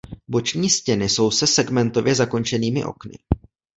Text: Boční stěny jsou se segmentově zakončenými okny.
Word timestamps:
Boční 0.27 0.69
stěny 0.69 1.09
jsou 1.09 1.31
se 1.31 1.47
segmentově 1.47 2.15
zakončenými 2.15 2.85
okny. 2.85 3.17